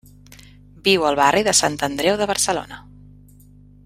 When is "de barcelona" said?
2.23-2.81